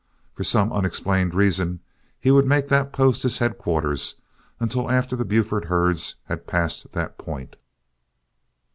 For 0.33 0.43
some 0.43 0.73
unexplained 0.73 1.35
reason 1.35 1.79
he 2.19 2.31
would 2.31 2.47
make 2.47 2.69
that 2.69 2.91
post 2.91 3.21
his 3.21 3.37
headquarters 3.37 4.19
until 4.59 4.89
after 4.89 5.15
the 5.15 5.23
Buford 5.25 5.65
herds 5.65 6.15
had 6.25 6.47
passed 6.47 6.93
that 6.93 7.19
point. 7.19 7.55